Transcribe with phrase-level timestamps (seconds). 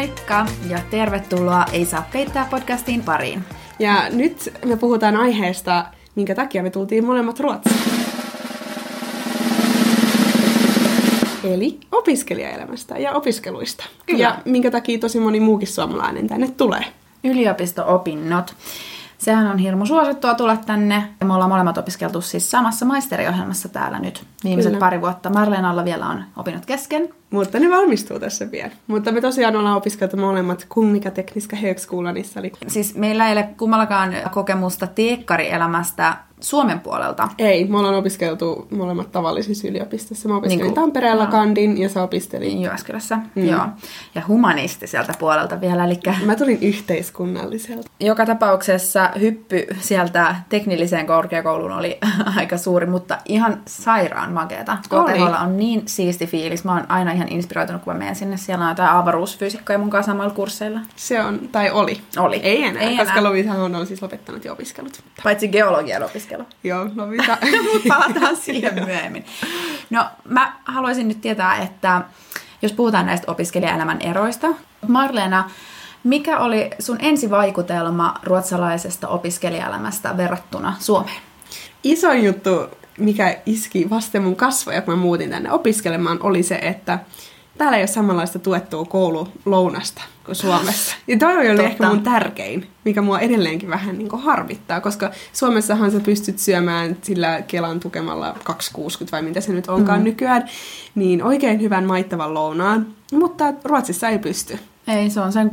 [0.00, 3.44] Moikka ja tervetuloa Ei saa peittää podcastiin pariin.
[3.78, 5.84] Ja nyt me puhutaan aiheesta,
[6.14, 7.76] minkä takia me tultiin molemmat Ruotsiin.
[11.44, 13.84] Eli opiskelijaelämästä ja opiskeluista.
[14.06, 14.22] Kyllä.
[14.22, 16.84] Ja minkä takia tosi moni muukin suomalainen tänne tulee.
[17.24, 18.54] Yliopisto-opinnot.
[19.20, 21.08] Sehän on hirmu suosittua tulla tänne.
[21.24, 24.80] Me ollaan molemmat opiskeltu siis samassa maisteriohjelmassa täällä nyt viimeiset Kyllä.
[24.80, 25.30] pari vuotta.
[25.30, 27.08] Marleenalla vielä on opinnot kesken.
[27.30, 28.70] Mutta ne valmistuu tässä pian.
[28.86, 32.40] Mutta me tosiaan ollaan opiskeltu molemmat Kunnika Tekniska Högskolanissa.
[32.40, 37.28] Eli Siis meillä ei ole kummallakaan kokemusta teekkarielämästä Suomen puolelta.
[37.38, 40.28] ei, me ollaan opiskeltu molemmat tavallisissa yliopistossa.
[40.28, 41.30] Mä opiskelin Niinku- Tampereella Joo.
[41.30, 42.62] kandin ja sä opiskelin.
[42.62, 43.44] Jyväskylässä, mm.
[43.48, 43.66] joo.
[44.14, 47.90] Ja humanistiselta puolelta vielä, eli Mä tulin yhteiskunnalliselta.
[48.00, 51.98] joka tapauksessa hyppy sieltä teknilliseen korkeakouluun oli
[52.36, 54.76] aika suuri, mutta ihan sairaan makeeta.
[54.88, 56.64] KTHlla on niin siisti fiilis.
[56.64, 58.36] Mä oon aina ihan inspiroitunut, kun mä menen sinne.
[58.36, 60.80] Siellä on jotain avaruusfysiikkoja mun kanssa samalla kursseilla.
[60.96, 62.00] Se on, tai oli.
[62.18, 62.36] Oli.
[62.36, 63.04] Ei enää, Ei enää.
[63.04, 65.02] koska Lovisahan on siis lopettanut jo opiskelut.
[65.24, 66.02] Paitsi geologian
[66.34, 66.44] opiskelu.
[66.64, 67.38] Joo, Lovisa.
[67.72, 69.24] Mutta palataan siihen myöhemmin.
[69.90, 72.02] No, mä haluaisin nyt tietää, että
[72.62, 74.48] jos puhutaan näistä opiskelijaelämän eroista.
[74.88, 75.50] Marleena,
[76.04, 81.22] mikä oli sun ensivaikutelma ruotsalaisesta opiskelijaelämästä verrattuna Suomeen?
[81.84, 82.50] Isoin juttu,
[82.98, 86.98] mikä iski vasten mun kasvoja, kun mä muutin tänne opiskelemaan, oli se, että
[87.60, 90.96] täällä ei ole samanlaista tuettua koululounasta kuin Suomessa.
[91.06, 91.62] Ja toi oli Totta.
[91.62, 97.42] ehkä mun tärkein, mikä mua edelleenkin vähän niin harvittaa, koska Suomessahan sä pystyt syömään sillä
[97.42, 98.44] Kelan tukemalla 2,60
[99.12, 100.04] vai mitä se nyt onkaan mm.
[100.04, 100.48] nykyään,
[100.94, 104.58] niin oikein hyvän maittavan lounaan, mutta Ruotsissa ei pysty.
[104.90, 105.52] Ei, se on sen 60-80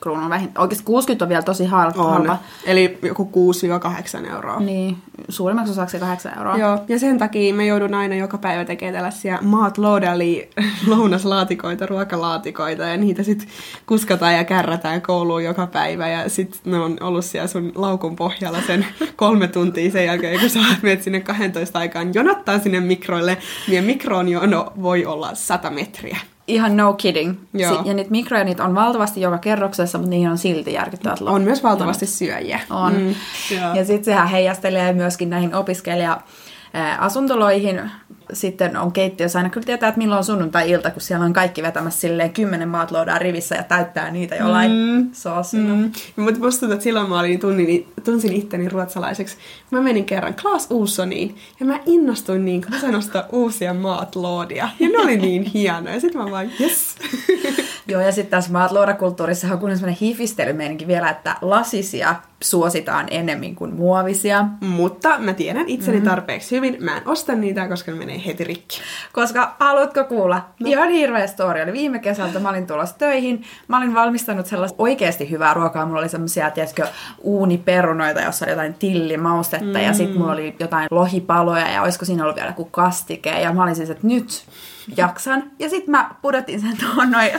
[0.00, 0.62] kruunua vähintään.
[0.62, 2.38] Oikeasti 60 on vielä tosi hal- halpa.
[2.66, 3.30] Eli joku
[4.24, 4.60] 6-8 euroa.
[4.60, 4.96] Niin,
[5.28, 6.56] suurimmaksi osaksi 8 euroa.
[6.56, 10.50] Joo, ja sen takia me joudun aina joka päivä tekemään tällaisia maatloada, eli
[10.86, 13.48] lounaslaatikoita, ruokalaatikoita, ja niitä sitten
[13.86, 18.60] kuskataan ja kärrätään kouluun joka päivä, ja sitten ne on ollut siellä sun laukun pohjalla
[18.66, 23.38] sen kolme tuntia sen jälkeen, kun sä menet sinne 12 aikaan jonottaa sinne mikroille,
[23.68, 26.18] niin mikroon jono voi olla 100 metriä.
[26.48, 27.34] Ihan no kidding.
[27.54, 27.82] Joo.
[27.84, 31.62] Ja niitä mikroja niitä on valtavasti joka kerroksessa, mutta niihin on silti järkyttävät On myös
[31.62, 32.60] valtavasti syöjiä.
[32.70, 32.94] On.
[32.94, 33.14] Mm,
[33.74, 36.20] ja sitten sehän heijastelee myöskin näihin opiskelija
[36.98, 37.90] asuntoloihin.
[38.32, 42.00] Sitten on keittiössä aina kyllä tietää, että milloin on sunnuntai-ilta, kun siellä on kaikki vetämässä
[42.00, 45.08] silleen kymmenen maatloadaa rivissä ja täyttää niitä jollain mm.
[45.12, 45.74] soosilla.
[45.74, 45.92] Mm.
[46.16, 49.36] Mutta musta tuntuu, että silloin mä olin, tunnin, tunsin itteni ruotsalaiseksi.
[49.70, 54.68] Mä menin kerran Klaas Uussoniin ja mä innostuin niin, kun sain ostaa uusia maatloodia.
[54.80, 55.94] Ja ne oli niin hienoja.
[55.94, 56.96] Ja sitten mä vaan, yes.
[57.88, 63.74] Joo, ja sitten tässä maatlourakulttuurissa on kuitenkin sellainen hifistelymeininki vielä, että lasisia suositaan enemmän kuin
[63.74, 64.44] muovisia.
[64.60, 66.76] Mutta mä tiedän itseni tarpeeksi hyvin.
[66.80, 68.80] Mä en osta niitä, koska ne menee heti rikki.
[69.12, 70.36] Koska haluatko kuulla?
[70.60, 70.70] No.
[70.70, 71.62] Ihan hirveä story.
[71.62, 73.44] Oli viime kesältä, mä olin tulossa töihin.
[73.68, 75.86] Mä olin valmistanut sellaista oikeasti hyvää ruokaa.
[75.86, 76.86] Mulla oli semmosia, tiedätkö,
[77.22, 79.78] uuniperunoita, jossa oli jotain tillimaustetta.
[79.78, 79.84] Mm.
[79.84, 83.40] Ja sitten mulla oli jotain lohipaloja ja olisiko siinä ollut vielä joku kastike.
[83.40, 84.44] Ja mä olin siis, että nyt
[84.96, 85.50] jaksan.
[85.58, 87.30] Ja sitten mä pudotin sen tuohon noin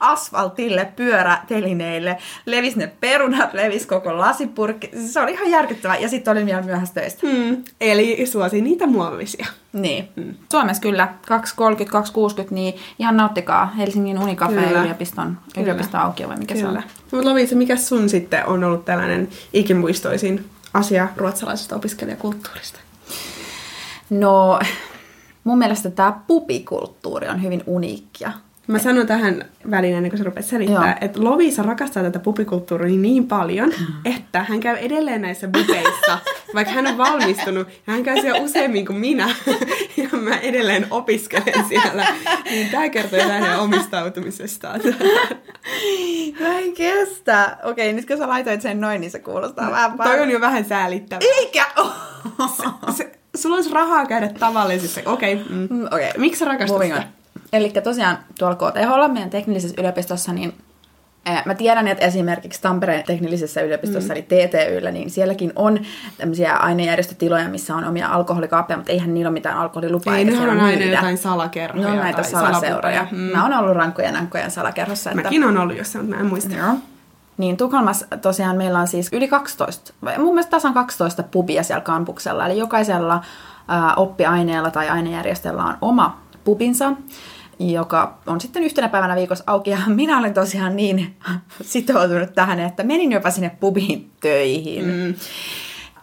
[0.00, 2.18] asfaltille, pyörätelineille.
[2.46, 4.90] Levis ne perunat, levis koko lasipurkki.
[5.06, 5.96] Se oli ihan järkyttävää.
[5.96, 7.26] Ja sitten olin vielä myöhässä töistä.
[7.26, 7.64] Mm.
[7.80, 9.46] Eli suosi niitä muovisia.
[9.72, 10.08] Niin.
[10.16, 10.34] Mm.
[10.50, 14.82] Suomessa kyllä 230, 260, niin ihan nauttikaa Helsingin Unicafe Kyllä.
[14.82, 16.78] yliopiston, yliopiston auki vai mikä se Kyllä.
[16.78, 16.84] on?
[17.12, 22.80] Mutta Lovisa, mikä sun sitten on ollut tällainen ikimuistoisin asia ruotsalaisesta opiskelijakulttuurista?
[24.10, 24.60] No,
[25.44, 28.32] mun mielestä tämä pupikulttuuri on hyvin uniikkia.
[28.66, 30.96] Mä sanon tähän väliin ennen kuin sä rupeat selittää, Joo.
[31.00, 33.72] että Lovisa rakastaa tätä pupikulttuuria niin paljon,
[34.04, 36.18] että hän käy edelleen näissä bupeissa,
[36.54, 39.34] vaikka hän on valmistunut, ja hän käy siellä useammin kuin minä,
[39.96, 42.06] ja mä edelleen opiskelen siellä.
[42.44, 44.80] Niin tää kertoo jotain hänen omistautumisestaan.
[46.40, 47.56] Mä en kestä.
[47.64, 50.64] Okei, nyt kun sä laitoit sen noin, niin se kuulostaa vähän Toi on jo vähän
[50.64, 51.28] säälittävää.
[51.38, 51.92] Eikä oh.
[52.96, 55.00] Se, sulla olisi rahaa käydä tavallisissa.
[55.06, 55.34] Okei.
[55.34, 55.46] Okay.
[55.48, 55.68] Mm.
[55.70, 56.10] Mm, Okei.
[56.16, 57.08] Miksi sä rakastat Moving sitä?
[57.52, 60.54] Eli tosiaan tuolla KTH, meidän teknillisessä yliopistossa, niin
[61.26, 64.16] ää, Mä tiedän, että esimerkiksi Tampereen teknillisessä yliopistossa, mm.
[64.16, 65.80] eli TTYllä, niin sielläkin on
[66.18, 70.16] tämmöisiä ainejärjestötiloja, missä on omia alkoholikaappeja, mutta eihän niillä ole mitään alkoholilupaa.
[70.16, 70.94] Ei, nehän siellä on aina myydä.
[70.94, 73.06] jotain salakerhoja Ne on näitä salaseuroja.
[73.10, 73.18] Mm.
[73.18, 75.10] Mä oon ollut rankkojen ankkojen salakerhossa.
[75.10, 75.22] Että...
[75.22, 76.56] Mäkin on ollut jossain, mutta mä en muista.
[76.56, 76.74] Joo.
[77.42, 81.80] Niin Tukholmassa tosiaan meillä on siis yli 12, vai mun mielestä tasan 12 pubia siellä
[81.80, 82.46] kampuksella.
[82.46, 83.22] Eli jokaisella
[83.68, 86.92] ää, oppiaineella tai ainejärjestöllä on oma pubinsa,
[87.58, 89.70] joka on sitten yhtenä päivänä viikossa auki.
[89.70, 91.16] Ja minä olen tosiaan niin
[91.62, 94.84] sitoutunut tähän, että menin jopa sinne pubiin töihin.
[94.84, 95.14] Mm.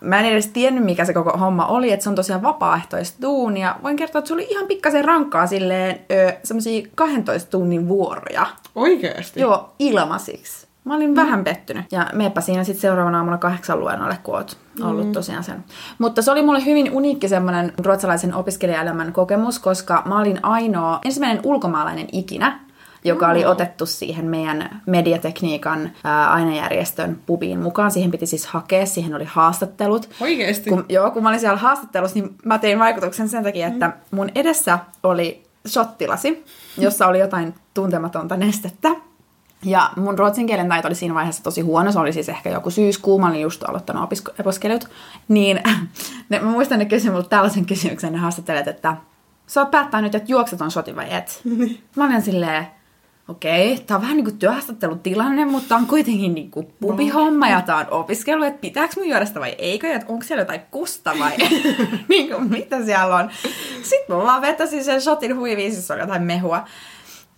[0.01, 3.75] mä en edes tiennyt, mikä se koko homma oli, että se on tosiaan vapaaehtoista duunia.
[3.83, 5.99] Voin kertoa, että se oli ihan pikkasen rankkaa silleen
[6.43, 8.45] semmoisia 12 tunnin vuoroja.
[8.75, 9.39] Oikeasti?
[9.39, 10.68] Joo, ilmasiksi.
[10.89, 11.15] Mä olin mm.
[11.15, 11.85] vähän pettynyt.
[11.91, 15.11] Ja meepä siinä sitten seuraavana aamulla kahdeksan luennolle, kun oot ollut mm.
[15.11, 15.63] tosiaan sen.
[15.99, 21.41] Mutta se oli mulle hyvin uniikki semmoinen ruotsalaisen opiskelijaelämän kokemus, koska mä olin ainoa, ensimmäinen
[21.43, 22.59] ulkomaalainen ikinä,
[23.05, 23.31] joka mm.
[23.31, 27.91] oli otettu siihen meidän mediatekniikan ää, ainejärjestön pubiin mukaan.
[27.91, 30.09] Siihen piti siis hakea, siihen oli haastattelut.
[30.21, 30.69] Oikeesti?
[30.69, 34.29] Kun, joo, kun mä olin siellä haastattelussa, niin mä tein vaikutuksen sen takia, että mun
[34.35, 36.45] edessä oli shottilasi,
[36.77, 39.08] jossa oli jotain tuntematonta nestettä.
[39.65, 41.91] Ja mun ruotsin kielen taito oli siinä vaiheessa tosi huono.
[41.91, 43.19] Se oli siis ehkä joku syyskuu.
[43.19, 44.09] Mä olin just aloittanut
[44.39, 44.89] opiskelut.
[45.27, 45.61] Niin
[46.29, 48.97] ne, mä muistan, ne kysyi multa tällaisen kysymyksen ne haastattelijat, että
[49.47, 51.41] sä oot päättänyt nyt, että juokset on shoti vai et.
[51.95, 52.67] mä olin silleen,
[53.27, 57.85] okei, okay, tää on vähän niinku työhaastattelutilanne, mutta on kuitenkin niinku pubihomma ja tää on
[57.91, 61.31] opiskelu, että pitääkö mun juoda sitä vai eikö, että onko siellä jotain kusta vai
[62.09, 63.29] niinku, mitä siellä on.
[63.83, 66.65] Sitten mä vaan vetäsin sen shotin huiviin, siis oli jotain mehua.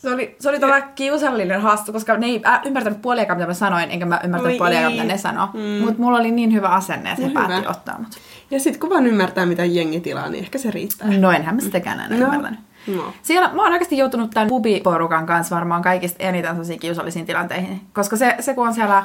[0.02, 3.92] Se oli, se oli todella kiusallinen haaste, koska ne ei ymmärtänyt puoliakaan, mitä mä sanoin,
[3.92, 5.48] enkä mä ymmärtänyt puoliakaan, mitä ne sanoi.
[5.54, 5.86] Mm.
[5.86, 7.48] Mutta mulla oli niin hyvä asenne, että no, he hyvä.
[7.48, 8.18] päätti ottaa mut.
[8.52, 11.08] Ja sitten kun vaan ymmärtää, mitä jengi tilaa, niin ehkä se riittää.
[11.18, 12.26] No enhän mä sitäkään enää no.
[12.26, 12.60] ymmärtänyt.
[12.88, 13.14] No.
[13.22, 17.82] Siellä mä oon oikeasti joutunut tämän pubiporukan kanssa varmaan kaikista eniten sellaisiin kiusallisiin tilanteihin.
[17.94, 19.04] Koska se, se kun on siellä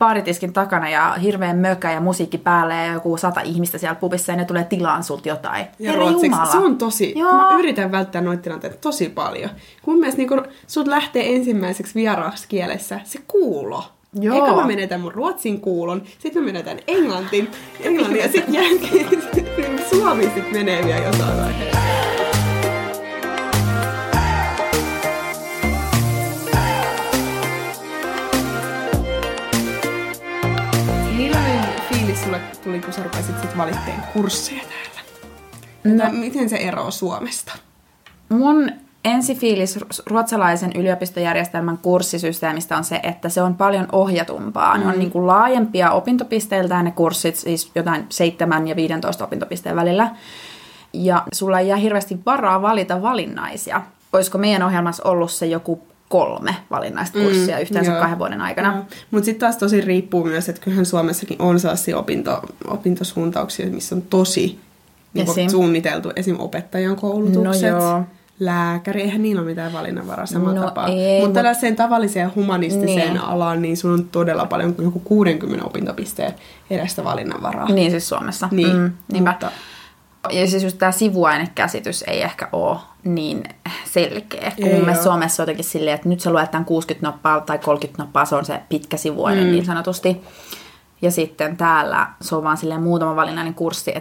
[0.00, 4.36] baaritiskin takana ja hirveän mökä ja musiikki päälle ja joku sata ihmistä siellä pubissa ja
[4.36, 5.66] ne tulee tilaan sulta jotain.
[5.78, 7.32] Ja ruotsiksi, se on tosi, Joo.
[7.32, 9.50] mä yritän välttää noita tilanteita tosi paljon.
[9.82, 13.84] Kun mielestä niin kun sut lähtee ensimmäiseksi vieraaksi kielessä se kuulo.
[14.20, 14.36] Joo.
[14.36, 17.50] Eka mä menetän mun ruotsin kuulon, sitten mä menetän englantin,
[17.80, 19.08] englannin ja sitten jälkeen
[19.90, 21.99] suomi sit menee vielä jotain vaiheessa.
[32.64, 36.04] Tuli, kun sä rupesit sit valitteen kursseja täällä?
[36.04, 37.52] No, miten se eroaa Suomesta?
[38.28, 38.70] Mun
[39.04, 44.74] ensifiilis ruotsalaisen yliopistojärjestelmän kurssisysteemistä on se, että se on paljon ohjatumpaa.
[44.74, 44.80] Mm.
[44.80, 44.98] Ne on mm.
[44.98, 50.10] niin kuin laajempia opintopisteiltä ne kurssit, siis jotain 7 ja 15 opintopisteen välillä.
[50.92, 53.82] Ja sulla ei jää hirveästi varaa valita valinnaisia.
[54.12, 58.84] Olisiko meidän ohjelmassa ollut se joku kolme valinnaista kurssia mm, yhteensä joo, kahden vuoden aikana.
[59.10, 64.02] Mutta sitten taas tosi riippuu myös, että kyllähän Suomessakin on sellaisia opinto, opintosuuntauksia, missä on
[64.02, 64.60] tosi
[65.14, 65.50] niin Esim.
[65.50, 66.36] suunniteltu esim.
[66.40, 67.72] opettajan koulutukset.
[67.72, 68.02] No joo.
[68.40, 70.88] Lääkäri, eihän niillä ole mitään valinnanvaraa samalla no tapaa.
[70.88, 71.32] Mutta mut...
[71.32, 73.18] tällaiseen tavalliseen humanistiseen niin.
[73.20, 76.34] alaan, niin sun on todella paljon, joku 60 opintopisteen
[76.70, 77.72] edestä valinnanvaraa.
[77.72, 78.48] Niin siis Suomessa.
[78.50, 79.50] Niin, mm, mutta...
[80.30, 83.42] Ja siis just tämä sivuainekäsitys ei ehkä ole niin
[83.84, 84.52] selkeä.
[84.56, 88.02] Kun mielestä Suomessa on jotenkin silleen, että nyt sä luet tämän 60 nappaa tai 30
[88.02, 89.50] nappaa, se on se pitkä sivuaine mm.
[89.50, 90.22] niin sanotusti.
[91.02, 93.94] Ja sitten täällä se on vaan silleen muutama valinnainen kurssi.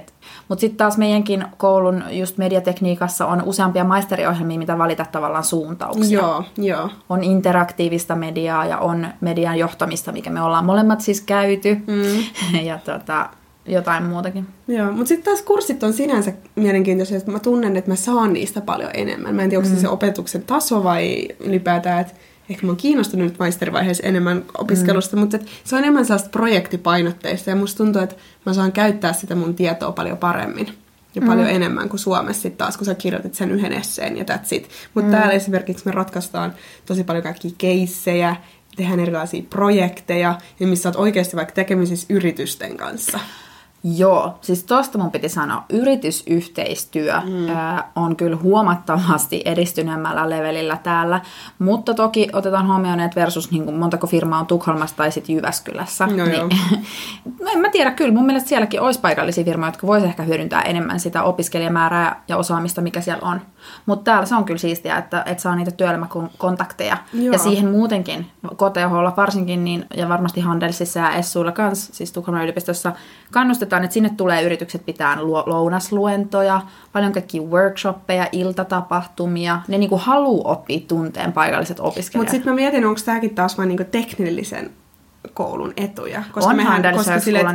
[0.48, 6.20] Mutta sitten taas meidänkin koulun just mediatekniikassa on useampia maisteriohjelmia, mitä valita tavallaan suuntauksia.
[6.20, 6.90] Joo, joo.
[7.10, 11.78] On interaktiivista mediaa ja on median johtamista, mikä me ollaan molemmat siis käyty.
[11.88, 12.60] Mm.
[12.70, 13.30] ja tota,
[13.70, 14.48] jotain muutakin.
[14.68, 18.62] Joo, mutta sitten taas kurssit on sinänsä mielenkiintoisia, että mä tunnen, että mä saan niistä
[18.62, 19.36] paljon enemmän.
[19.36, 19.82] Mä en tiedä, onko mm.
[19.82, 22.14] se opetuksen taso vai ylipäätään, että
[22.50, 25.20] ehkä mä oon kiinnostunut nyt maisterivaiheessa enemmän opiskelusta, mm.
[25.20, 29.56] mutta se on enemmän sellaista projektipainotteista ja musta tuntuu, että mä saan käyttää sitä mun
[29.56, 30.68] tietoa paljon paremmin
[31.16, 31.56] ja paljon mm.
[31.56, 34.70] enemmän kuin Suomessa sitten taas, kun sä kirjoitit sen yhden esseen ja that's it.
[34.94, 35.12] Mutta mm.
[35.12, 36.54] täällä esimerkiksi me ratkaistaan
[36.86, 38.36] tosi paljon kaikkia keissejä,
[38.76, 43.20] tehdään erilaisia projekteja, ja missä oot oikeasti vaikka tekemisissä yritysten kanssa.
[43.84, 47.50] Joo, siis tosta mun piti sanoa, yritysyhteistyö mm.
[47.50, 51.22] ää, on kyllä huomattavasti edistyneemmällä levelillä täällä,
[51.60, 56.08] mutta toki otetaan huomioon, että versus niin kuin montako firmaa on Tukholmassa tai sitten Jyväskylässä.
[56.08, 56.50] No, niin,
[57.42, 60.62] no en mä tiedä, kyllä mun mielestä sielläkin olisi paikallisia firmoja, jotka voisi ehkä hyödyntää
[60.62, 63.42] enemmän sitä opiskelijamäärää ja osaamista, mikä siellä on.
[63.86, 66.98] Mutta täällä se on kyllä siistiä, että, että saa niitä työelämäkontakteja.
[67.14, 67.34] Joo.
[67.34, 72.94] Ja siihen muutenkin, KTHlla varsinkin, niin, ja varmasti Handelsissa ja Essuilla kanssa, siis Tukholman yliopistossa,
[73.32, 76.62] kannustetaan, että sinne tulee yritykset pitää lounasluentoja,
[76.94, 79.62] paljon kaikkia workshoppeja, iltatapahtumia.
[79.68, 82.16] Ne niinku haluaa oppia tunteen paikalliset opiskelijat.
[82.16, 84.72] Mutta sitten mä mietin, onko tämäkin taas vain niinku teknillisen
[85.34, 86.24] koulun etuja.
[86.32, 87.46] Koska on mehän, koska sille,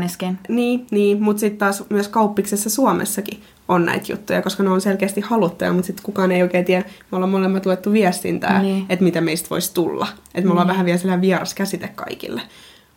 [0.48, 5.20] Niin, niin mutta sitten taas myös kauppiksessa Suomessakin on näitä juttuja, koska ne on selkeästi
[5.20, 8.86] haluttuja, mutta sitten kukaan ei oikein tiedä, me ollaan molemmat luettu viestintää, niin.
[8.88, 10.06] että mitä meistä voisi tulla.
[10.10, 10.50] Että me niin.
[10.50, 12.42] ollaan vähän vielä sellainen vieras käsite kaikille.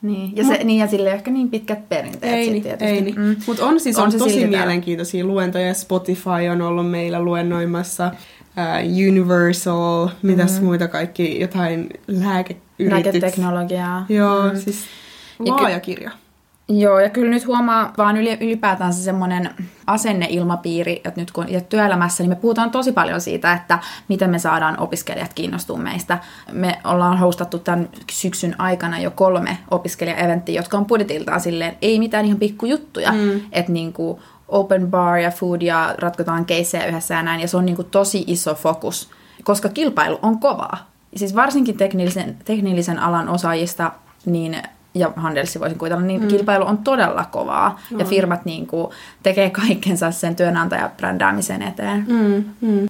[0.01, 2.85] Niin, ja, se, niin, ja sille ehkä niin pitkät perinteet ei, niin, tietysti.
[2.85, 3.15] Ei, niin.
[3.15, 3.35] Mm.
[3.47, 5.73] Mutta on siis on, on tosi mielenkiintoisia luentoja.
[5.73, 8.11] Spotify on ollut meillä luennoimassa.
[8.57, 10.65] Uh, Universal, mitäs mm.
[10.65, 12.89] muita kaikki, jotain lääkeyrityksiä.
[12.89, 14.05] Lääketeknologiaa.
[14.09, 14.59] Joo, mm.
[14.59, 14.85] siis
[15.39, 16.11] laaja kirja.
[16.69, 19.49] Joo, ja kyllä nyt huomaa vaan ylipäätään se semmoinen
[19.87, 24.39] asenneilmapiiri, että nyt kun ja työelämässä, niin me puhutaan tosi paljon siitä, että miten me
[24.39, 26.19] saadaan opiskelijat kiinnostumaan meistä.
[26.51, 32.25] Me ollaan hostattu tämän syksyn aikana jo kolme opiskelija-eventtiä, jotka on budjetiltaan silleen, ei mitään
[32.25, 33.41] ihan pikkujuttuja, mm.
[33.51, 37.57] että niin kuin open bar ja food ja ratkotaan keissejä yhdessä ja näin, ja se
[37.57, 39.09] on niin kuin tosi iso fokus,
[39.43, 40.89] koska kilpailu on kovaa.
[41.15, 43.91] Siis varsinkin teknillisen, teknillisen alan osaajista,
[44.25, 44.61] niin
[44.99, 46.27] ja Handelsi voisin kuvitella, niin mm.
[46.27, 47.79] kilpailu on todella kovaa.
[47.91, 47.99] No.
[47.99, 48.91] Ja firmat niin kuin,
[49.23, 52.05] tekee kaikkensa sen työnantajabrändäämisen eteen.
[52.07, 52.87] Mm, mm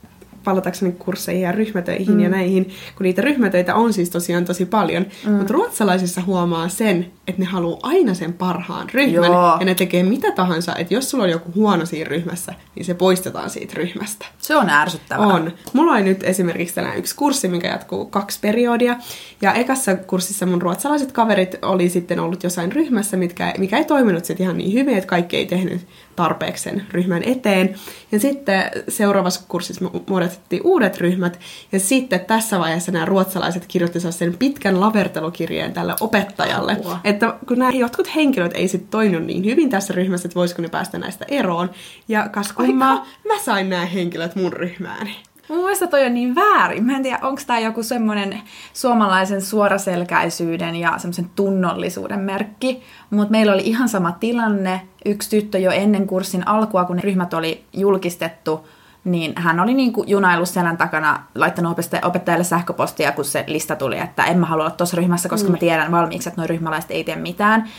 [0.47, 2.19] palatakseni kursseihin ja ryhmätöihin mm.
[2.19, 5.05] ja näihin, kun niitä ryhmätöitä on siis tosiaan tosi paljon.
[5.25, 5.31] Mm.
[5.31, 9.57] Mutta ruotsalaisissa huomaa sen, että ne haluaa aina sen parhaan ryhmän Joo.
[9.59, 12.93] ja ne tekee mitä tahansa, että jos sulla on joku huono siinä ryhmässä, niin se
[12.93, 14.25] poistetaan siitä ryhmästä.
[14.37, 15.27] Se on ärsyttävää.
[15.27, 15.51] On.
[15.73, 18.95] Mulla oli nyt esimerkiksi tällainen yksi kurssi, mikä jatkuu kaksi periodia.
[19.41, 24.25] Ja ekassa kurssissa mun ruotsalaiset kaverit oli sitten ollut jossain ryhmässä, mitkä, mikä ei toiminut
[24.25, 27.75] sitten ihan niin hyvin, että kaikki ei tehnyt tarpeeksi sen ryhmän eteen.
[28.11, 31.39] Ja sitten seuraavassa kurssissa muodostettiin uudet ryhmät,
[31.71, 36.99] ja sitten tässä vaiheessa nämä ruotsalaiset kirjoittivat sen pitkän lavertelukirjeen tälle opettajalle, Apua.
[37.03, 40.69] että kun nämä jotkut henkilöt ei sitten toiminut niin hyvin tässä ryhmässä, että voisiko ne
[40.69, 41.69] päästä näistä eroon,
[42.07, 45.15] ja kas kummaa, mä sain nämä henkilöt mun ryhmääni.
[45.49, 46.83] Mun mielestä toi on niin väärin.
[46.83, 48.41] Mä en tiedä, onko tämä joku semmoinen
[48.73, 52.83] suomalaisen suoraselkäisyyden ja semmoisen tunnollisuuden merkki.
[53.09, 54.81] Mutta meillä oli ihan sama tilanne.
[55.05, 58.67] Yksi tyttö jo ennen kurssin alkua, kun ne ryhmät oli julkistettu,
[59.07, 63.99] niin hän oli niin kuin junaillut selän takana, laittanut opettajalle sähköpostia, kun se lista tuli,
[63.99, 65.51] että en mä halua olla tuossa ryhmässä, koska mm.
[65.51, 67.69] mä tiedän valmiiksi, että nuo ryhmäläiset ei tee mitään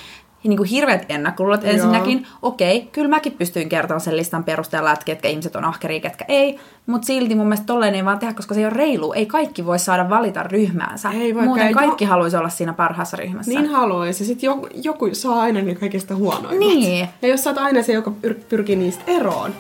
[0.45, 2.27] niin kuin hirveät ennakkoluulot ensinnäkin.
[2.43, 6.25] Okei, okay, kyllä mäkin pystyin kertomaan sen listan perusteella, että ketkä ihmiset on ahkeria, ketkä
[6.29, 6.61] ei.
[6.87, 9.13] Mutta silti mun mielestä tolleen ei vaan tehdä, koska se ei ole reilu.
[9.13, 11.11] Ei kaikki voi saada valita ryhmäänsä.
[11.11, 12.09] Ei Muuten ei kaikki jo...
[12.09, 13.53] haluaisi olla siinä parhaassa ryhmässä.
[13.53, 14.25] Niin haluaisi.
[14.25, 16.59] Sitten joku, joku saa aina ne kaikista huonoimmat.
[16.59, 17.09] Niin.
[17.23, 18.13] Ja jos sä oot aina se, joka
[18.49, 19.55] pyrkii niistä eroon,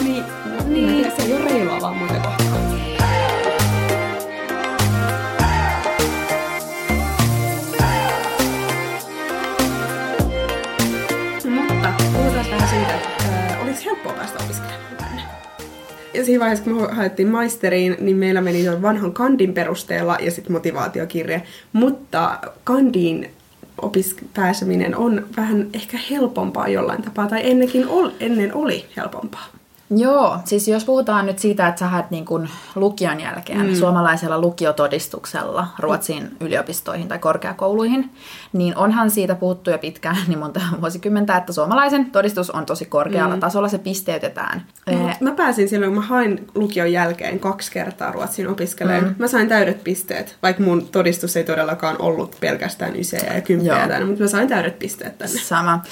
[0.00, 0.24] niin,
[0.66, 1.12] niin.
[1.16, 2.46] se ei ole reilua vaan muuten kohtaan.
[13.86, 14.86] helppoa päästä opiskelemaan.
[16.14, 20.30] Ja siinä vaiheessa, kun me haettiin maisteriin, niin meillä meni jo vanhan kandin perusteella ja
[20.30, 21.42] sitten motivaatiokirje.
[21.72, 23.30] Mutta kandiin
[23.82, 29.46] opis- pääseminen on vähän ehkä helpompaa jollain tapaa, tai ennenkin ol- ennen oli helpompaa.
[29.90, 33.74] Joo, siis jos puhutaan nyt siitä, että sä haet niin kuin lukion jälkeen mm.
[33.74, 38.10] suomalaisella lukiotodistuksella Ruotsin yliopistoihin tai korkeakouluihin,
[38.52, 43.34] niin onhan siitä puhuttu jo pitkään, niin monta vuosikymmentä, että suomalaisen todistus on tosi korkealla
[43.34, 43.40] mm.
[43.40, 44.62] tasolla, se pisteytetään.
[44.90, 49.04] No, mä pääsin silloin, kun mä hain lukion jälkeen kaksi kertaa Ruotsin opiskeleen.
[49.04, 49.14] Mm.
[49.18, 54.22] Mä sain täydet pisteet, vaikka mun todistus ei todellakaan ollut pelkästään ysejä ja kymppejä mutta
[54.22, 55.40] mä sain täydet pisteet tänne.
[55.40, 55.82] Sama.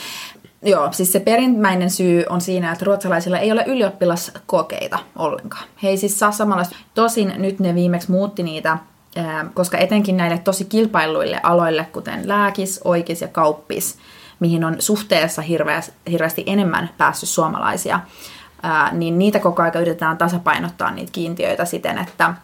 [0.67, 5.65] Joo, siis se perimmäinen syy on siinä, että ruotsalaisilla ei ole ylioppilaskokeita ollenkaan.
[5.83, 6.77] He ei siis saa samanlaista.
[6.95, 8.79] Tosin nyt ne viimeksi muutti niitä,
[9.55, 13.99] koska etenkin näille tosi kilpailuille aloille, kuten lääkis, oikeis ja kauppis,
[14.41, 15.43] mihin on suhteessa
[16.11, 18.01] hirveästi enemmän päässyt suomalaisia,
[18.93, 22.35] niin niitä koko ajan yritetään tasapainottaa niitä kiintiöitä siten, että,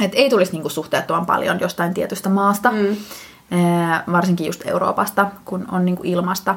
[0.00, 2.96] että ei tulisi niinku suhteettoman paljon jostain tietystä maasta, mm.
[4.12, 6.54] varsinkin just Euroopasta, kun on niinku ilmasta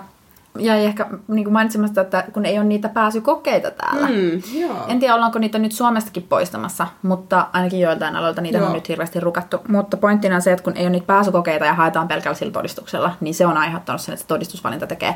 [0.60, 4.08] jäi ehkä niin kuin mainitsemasta, että kun ei ole niitä pääsykokeita täällä.
[4.08, 4.86] Mm, joo.
[4.88, 8.68] En tiedä, ollaanko niitä nyt Suomestakin poistamassa, mutta ainakin joiltain aloilta niitä joo.
[8.68, 9.58] on nyt hirveästi rukattu.
[9.68, 13.12] Mutta pointtina on se, että kun ei ole niitä pääsykokeita ja haetaan pelkällä sillä todistuksella,
[13.22, 15.16] niin se on aiheuttanut sen, että se todistusvalinta tekee.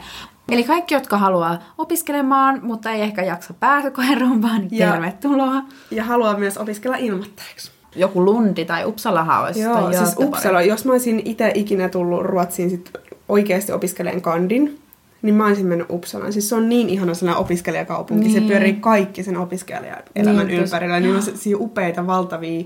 [0.50, 5.64] Eli kaikki, jotka haluaa opiskelemaan, mutta ei ehkä jaksa pääsykoerumpaan, niin ja, tervetuloa.
[5.92, 9.62] Ja haluaa myös opiskella ilmoittajaksi joku Lundi tai Uppsalahan olisi.
[9.62, 12.92] Joo, siis Uppsala, jos mä olisin itse ikinä tullut Ruotsiin sit
[13.30, 14.79] oikeasti opiskeleen kandin,
[15.22, 16.34] niin mä olisin mennyt Uppsalaan.
[16.34, 18.28] Siis se on niin ihana sellainen opiskelijakaupunki.
[18.28, 18.42] Niin.
[18.42, 21.00] Se pyörii kaikki sen opiskelijaelämän niin, ympärillä.
[21.00, 22.64] Niin on se, upeita, valtavia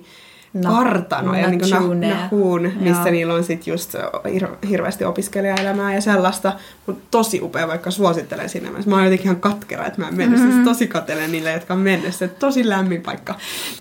[0.53, 3.95] no, kartanoja, niin kuin Nahuun, missä niillä on sitten just
[4.27, 6.53] hir- hirveästi opiskelijaelämää ja sellaista.
[6.85, 8.69] Mutta tosi upea, vaikka suosittelen sinne.
[8.85, 10.39] Mä oon jotenkin ihan katkera, että mä en mennyt.
[10.39, 10.53] Mm-hmm.
[10.53, 12.15] Siis tosi katelen niille, jotka on mennyt.
[12.15, 13.35] Se tosi lämmin paikka.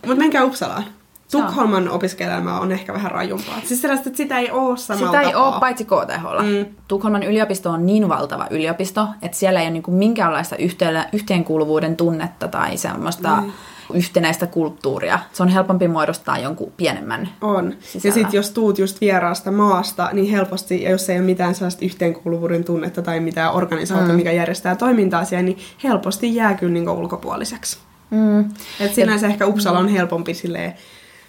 [0.07, 0.85] Mutta menkää Uppsalaan.
[1.33, 3.61] Tukholman opiskelemaan on ehkä vähän rajumpaa.
[3.65, 5.53] Siis sellaista, että sitä ei ole samalla Sitä ei tapaa.
[5.53, 6.43] ole paitsi KTHlla.
[6.43, 6.67] Mm.
[6.89, 12.49] Tukholman yliopisto on niin valtava yliopisto, että siellä ei ole niinku minkäänlaista yhteen, yhteenkuuluvuuden tunnetta
[12.49, 13.53] tai semmoista mm.
[13.95, 15.19] yhtenäistä kulttuuria.
[15.33, 17.75] Se on helpompi muodostaa jonkun pienemmän On.
[17.81, 18.01] Sisällä.
[18.05, 21.85] Ja sitten jos tuut just vieraasta maasta, niin helposti, ja jos ei ole mitään sellaista
[21.85, 24.17] yhteenkuuluvuuden tunnetta tai mitään organisaatiota, mm.
[24.17, 27.79] mikä järjestää toimintaa siellä, niin helposti jää kyllä niinku ulkopuoliseksi.
[28.11, 28.41] Mm.
[28.81, 30.75] Et sinänsä ja, ehkä Uppsala on helpompi silleen,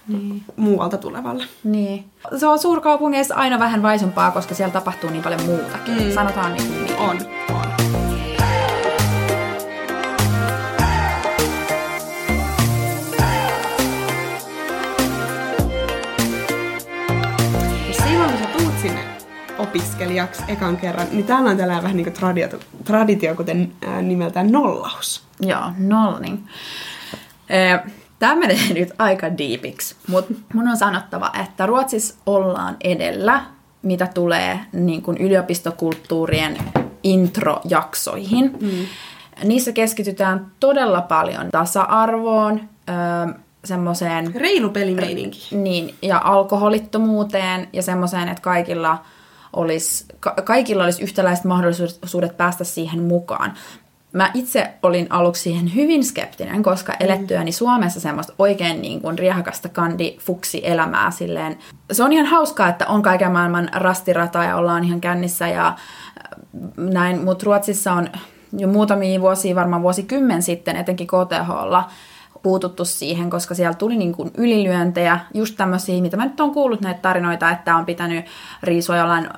[0.08, 0.44] Niin.
[0.56, 1.46] Muualta tulevalle.
[1.64, 2.06] Niin.
[2.38, 6.04] Se on suurkaupungeissa aina vähän vaisumpaa, koska siellä tapahtuu niin paljon muutakin.
[6.04, 6.12] Mm.
[6.12, 6.96] Sanotaan niin, niin.
[6.98, 7.18] On,
[7.54, 7.74] on.
[19.60, 24.52] Opiskelijaksi ekan kerran, niin täällä on tällainen vähän niin kuin traditio, traditio kuten ää, nimeltään
[24.52, 25.24] nollaus.
[25.40, 26.38] Joo, nolling.
[28.24, 33.42] Tämä menee nyt aika diipiksi, mutta mun on sanottava, että Ruotsissa ollaan edellä,
[33.82, 36.58] mitä tulee niin kuin yliopistokulttuurien
[37.04, 38.58] introjaksoihin.
[38.62, 38.70] Mm.
[39.44, 43.34] Niissä keskitytään todella paljon tasa-arvoon, öö,
[43.66, 44.36] semmoiseen...
[44.36, 45.56] Reilu pelimeininki.
[45.56, 48.98] Niin, ja alkoholittomuuteen ja semmoiseen, että kaikilla
[49.54, 53.54] olisi, ka- kaikilla olisi yhtäläiset mahdollisuudet päästä siihen mukaan.
[54.14, 59.70] Mä itse olin aluksi siihen hyvin skeptinen, koska elettyäni Suomessa semmoista oikein niin kuin riehakasta
[59.70, 61.58] kandi fuksi elämää silleen.
[61.92, 65.76] Se on ihan hauskaa, että on kaiken maailman rastirata ja ollaan ihan kännissä ja äh,
[66.78, 68.08] näin, mutta Ruotsissa on
[68.58, 71.90] jo muutamia vuosia, varmaan vuosikymmen sitten, etenkin KTHlla,
[72.44, 76.82] puututtu siihen, koska siellä tuli niin kuin ylilyöntejä, just tämmöisiä, mitä mä nyt on kuullut
[76.82, 78.26] näitä tarinoita, että on pitänyt
[78.64, 79.32] riisua jollain äh,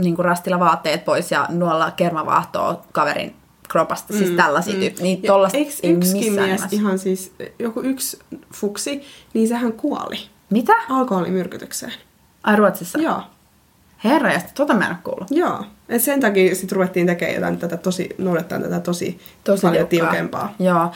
[0.00, 3.37] niin kuin rastilla vaatteet pois ja nuolla kermavaahtoa kaverin
[3.68, 4.80] kropasta, siis tällaisia mm.
[4.80, 5.02] tyyppiä.
[5.02, 6.68] Niin tollasta ei missään mies nimessä.
[6.70, 8.18] ihan siis, joku yksi
[8.54, 9.02] fuksi,
[9.34, 10.18] niin sehän kuoli
[10.50, 10.72] Mitä?
[10.88, 11.92] alkoholimyrkytykseen.
[12.42, 12.98] Ai Ruotsissa?
[12.98, 13.22] Joo.
[14.04, 15.30] Herra, ja tota mä en ole kuullut.
[15.30, 15.64] Joo.
[15.88, 20.10] Et sen takia sitten ruvettiin tekemään jotain tätä tosi, noudattaa tätä tosi, Tosi paljon tiukkaa.
[20.10, 20.54] tiukempaa.
[20.58, 20.90] Joo.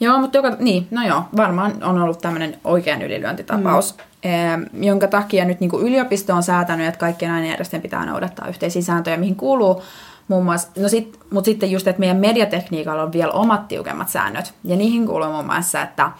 [0.00, 4.84] Joo, mutta joka, niin, no joo, varmaan on ollut tämmöinen oikean ylilyöntitapaus, mm.
[4.84, 9.36] jonka takia nyt niin yliopisto on säätänyt, että kaikkien ainejärjestöjen pitää noudattaa yhteisiä sääntöjä, mihin
[9.36, 9.82] kuuluu
[10.28, 14.54] muun muassa, no sit, mutta sitten just, että meidän mediatekniikalla on vielä omat tiukemmat säännöt,
[14.64, 16.10] ja niihin kuuluu muun muassa, että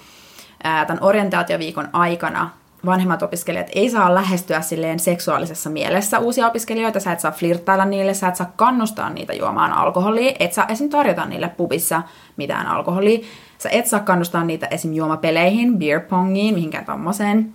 [0.65, 2.51] ää, tämän orientaatioviikon aikana
[2.87, 8.15] vanhemmat opiskelijat ei saa lähestyä silleen seksuaalisessa mielessä uusia opiskelijoita, sä et saa flirttailla niille,
[8.15, 10.89] sä et saa kannustaa niitä juomaan alkoholia, et saa esim.
[10.89, 12.03] tarjota niille pubissa
[12.37, 13.19] mitään alkoholia,
[13.59, 14.93] sä et saa kannustaa niitä esim.
[14.93, 17.53] juomapeleihin, beer pongiin, mihinkään tommoseen,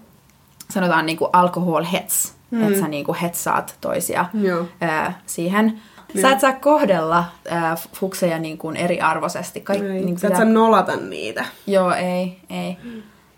[0.69, 2.67] sanotaan niinku alcohol hets, mm.
[2.67, 4.65] että sä niinku hetsaat toisia Joo.
[4.82, 5.80] ää, siihen.
[6.22, 9.62] Sä et saa kohdella ää, fukseja niin kuin eriarvoisesti.
[9.62, 11.46] Kaik, Ei, niin sä et saa nolata niitä.
[11.67, 12.78] Joo, ei, ei.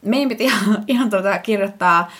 [0.01, 2.11] Meidän piti ihan, ihan tota kirjoittaa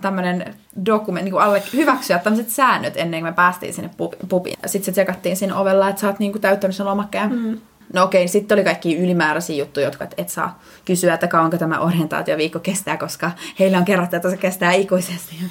[0.00, 0.54] tämmöinen
[0.86, 4.58] dokumentti, niin kuin alle, hyväksyä tämmöiset säännöt ennen kuin me päästiin sinne pub- pubiin.
[4.66, 7.32] Sitten se tsekattiin siinä ovella, että sä oot niin kuin täyttänyt sen lomakkeen.
[7.32, 7.58] Mm.
[7.92, 11.78] No okei, sitten oli kaikki ylimääräisiä juttuja, jotka et, et saa kysyä, että kauanko tämä
[11.78, 15.36] orientaatioviikko kestää, koska heillä on kerrottu, että se kestää ikuisesti.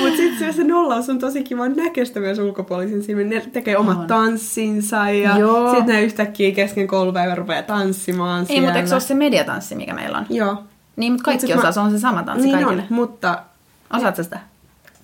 [0.00, 3.28] Mutta sitten se nollaus on tosi kiva näköistä myös ulkopuolisen silmin.
[3.30, 4.06] Ne tekee omat On.
[4.06, 5.34] tanssinsa ja
[5.70, 8.62] sitten ne yhtäkkiä kesken koulupäivän rupeaa tanssimaan Ei, siellä.
[8.62, 10.26] mutta eikö se ole se mediatanssi, mikä meillä on?
[10.30, 10.62] Joo.
[10.96, 12.82] Niin, mutta kaikki Mut osaa, mä- se on se sama tanssi niin kaikille.
[12.90, 13.38] on, mutta
[13.96, 14.38] Osaatko sitä?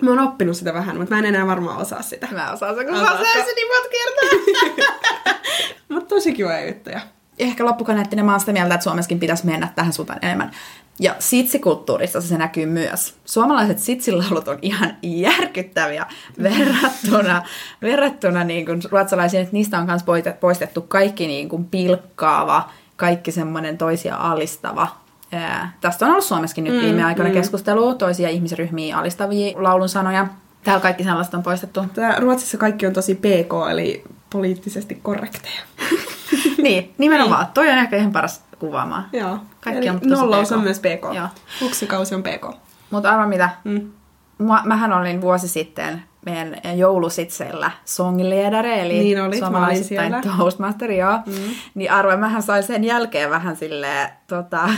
[0.01, 2.27] Mä oon oppinut sitä vähän, mutta mä en enää varmaan osaa sitä.
[2.31, 3.15] Mä osaan sen, kun Osaatko?
[3.15, 4.91] mä osaan sen niin monta kertaa.
[5.89, 6.99] Mutta tosi kiva juttuja.
[7.39, 10.51] Ehkä loppukaneettina mä oon sitä mieltä, että Suomessakin pitäisi mennä tähän suuntaan enemmän.
[10.99, 13.15] Ja sitsikulttuurissa se näkyy myös.
[13.25, 16.05] Suomalaiset sitsilaulut on ihan järkyttäviä
[16.43, 17.43] verrattuna,
[17.81, 20.03] verrattuna niin kuin ruotsalaisiin, että niistä on myös
[20.39, 25.00] poistettu kaikki niin kuin pilkkaava, kaikki semmoinen toisia alistava.
[25.31, 30.27] Ää, tästä on ollut Suomessakin nyt viime aikoina mm, keskustelua, toisia ihmisryhmiä alistavia laulun sanoja.
[30.63, 31.85] Täällä kaikki sellaista on poistettu.
[31.93, 35.61] Tää Ruotsissa kaikki on tosi PK, eli poliittisesti korrekteja.
[36.63, 37.47] niin, nimenomaan.
[37.53, 39.05] Toi on ehkä ihan paras kuvaamaan.
[39.13, 39.39] Joo.
[39.61, 40.55] Kaikki Eli on tosi nollaus PK.
[40.55, 41.15] on myös PK.
[41.15, 41.27] Joo.
[41.59, 42.57] Fuksikausi on PK.
[42.91, 43.49] Mutta arva mitä?
[43.63, 43.91] Mm.
[44.37, 50.37] Mua, mähän olin vuosi sitten meidän joulusitseillä songledare, eli Niin olin suomalaisittain siellä.
[50.37, 51.17] toastmaster, joo.
[51.25, 51.33] Mm.
[51.75, 54.69] Niin arva, mähän sain sen jälkeen vähän silleen tota,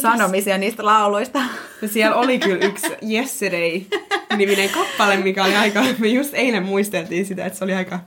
[0.00, 1.38] sanomisia niistä lauluista.
[1.82, 5.82] Ja siellä oli kyllä yksi Yesterday-niminen kappale, mikä oli aika...
[5.98, 7.98] Me just eilen muisteltiin sitä, että se oli aika...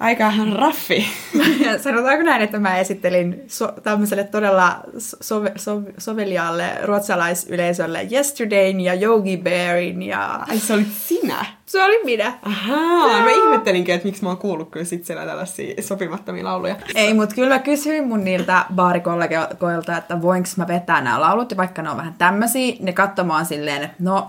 [0.00, 1.06] Aika raffi.
[1.84, 9.36] Sanotaanko näin, että mä esittelin so, tämmöiselle todella sove, sove, soveliaalle ruotsalaisyleisölle Yesterdayn ja Yogi
[9.36, 10.44] Bearin ja...
[10.48, 11.44] Ai se olit sinä?
[11.66, 12.38] Se oli minä.
[12.42, 16.76] Ahaa, mä ihmettelinkin, että miksi mä oon kuullut kyllä sit siellä tällaisia sopimattomia lauluja.
[16.94, 21.56] Ei, mutta kyllä mä kysyin mun niiltä baarikollegoilta, että voinko mä vetää nämä laulut, ja
[21.56, 24.26] vaikka ne on vähän tämmöisiä, ne katsomaan silleen, että no...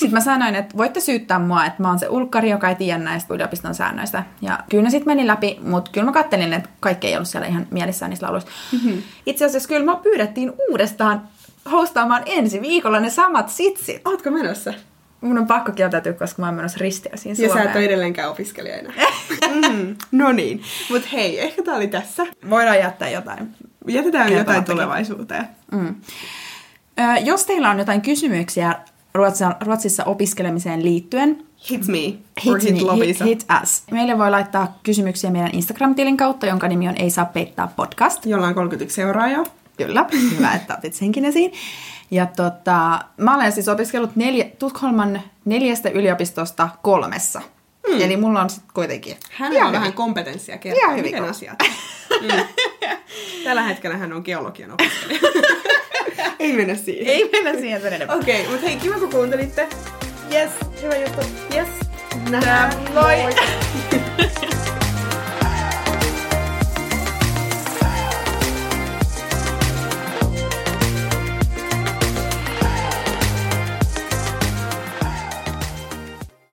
[0.00, 2.98] Sitten mä sanoin, että voitte syyttää mua, että mä oon se ulkkari, joka ei tiedä
[2.98, 4.22] näistä yliopiston säännöistä.
[4.42, 7.48] Ja kyllä ne sitten meni läpi, mutta kyllä mä kattelin, että kaikki ei ollut siellä
[7.48, 8.50] ihan mielissään niistä lauluista.
[8.72, 9.02] Mm-hmm.
[9.26, 11.22] Itse asiassa kyllä mä pyydettiin uudestaan
[11.72, 14.06] hostaamaan ensi viikolla ne samat sitsit.
[14.06, 14.74] Ootko menossa?
[15.20, 17.68] Mun on pakko kieltäytyä, koska mä oon menossa ristiäisiin Ja sä Suomeen.
[17.68, 18.92] et ole edelleenkään opiskelija enää.
[19.70, 20.62] mm, no niin.
[20.90, 22.26] Mut hei, ehkä tää oli tässä.
[22.50, 23.54] Voidaan jättää jotain.
[23.88, 25.48] Jätetään jotain tulevaisuuteen.
[25.72, 25.94] Mm.
[27.00, 28.74] Ö, jos teillä on jotain kysymyksiä
[29.14, 31.96] Ruotsa, Ruotsissa opiskelemiseen liittyen, Hit me.
[31.98, 33.82] hit, or hit, me, hit, hit us.
[33.90, 38.26] Meille voi laittaa kysymyksiä meidän Instagram-tilin kautta, jonka nimi on Ei saa peittää podcast.
[38.26, 39.44] Jolla on 31 seuraajaa.
[39.76, 41.52] Kyllä, hyvä, että otit senkin esiin.
[42.10, 47.42] Ja tota, mä olen siis opiskellut neljä, Tukholman neljästä yliopistosta kolmessa.
[47.90, 48.00] Hmm.
[48.00, 51.58] Eli mulla on sitten kuitenkin ihan on vähän kompetenssia kertoa, miten asiat.
[52.20, 52.44] Mm.
[53.44, 55.20] Tällä hetkellä hän on geologian opiskelija.
[56.38, 57.06] Ei mennä siihen.
[57.06, 58.16] Ei mennä siihen sen enempää.
[58.16, 59.68] Okei, okay, mutta hei, kiva kun kuuntelitte.
[60.32, 60.50] Yes,
[60.82, 61.20] hyvä juttu.
[61.54, 61.68] Yes.
[62.30, 62.72] Nähdään.
[62.94, 63.16] Moi!
[63.22, 63.32] Moi.